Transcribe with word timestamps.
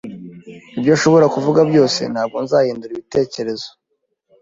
Ibyo 0.77 0.91
ashobora 0.97 1.25
kuvuga 1.35 1.59
byose, 1.69 2.01
ntabwo 2.13 2.37
nzahindura 2.45 2.91
ibitekerezo. 2.93 3.67